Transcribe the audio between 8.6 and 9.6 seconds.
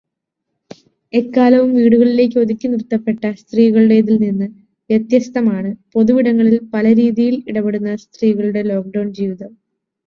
Lockdown ജീവിതം.